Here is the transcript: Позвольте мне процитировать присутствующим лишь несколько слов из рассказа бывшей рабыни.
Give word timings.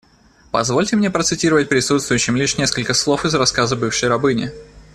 Позвольте 0.49 0.95
мне 0.95 1.11
процитировать 1.11 1.69
присутствующим 1.69 2.35
лишь 2.35 2.57
несколько 2.57 2.95
слов 2.95 3.23
из 3.23 3.35
рассказа 3.35 3.75
бывшей 3.75 4.09
рабыни. 4.09 4.51